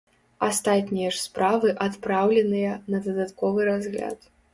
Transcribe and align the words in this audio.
Астатнія 0.45 1.09
ж 1.17 1.19
справы 1.25 1.73
адпраўленыя 1.87 2.71
на 2.95 3.03
дадатковы 3.09 3.61
разгляд. 3.69 4.19